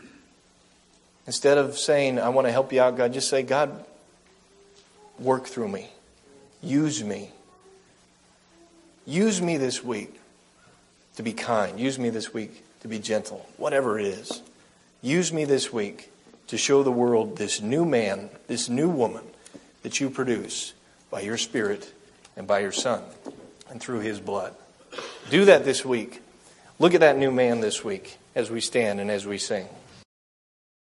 [1.26, 3.86] Instead of saying, I want to help you out, God, just say, God,
[5.20, 5.90] work through me.
[6.62, 7.32] Use me.
[9.06, 10.20] Use me this week
[11.16, 11.80] to be kind.
[11.80, 14.42] Use me this week to be gentle, whatever it is.
[15.02, 16.12] Use me this week
[16.48, 19.24] to show the world this new man, this new woman
[19.82, 20.74] that you produce
[21.10, 21.94] by your Spirit
[22.36, 23.02] and by your Son
[23.70, 24.54] and through His blood.
[25.30, 26.22] Do that this week.
[26.78, 29.68] Look at that new man this week as we stand and as we sing.